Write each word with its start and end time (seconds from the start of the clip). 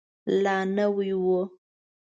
لا 0.43 0.57
نوی 0.75 1.11
و. 1.23 1.25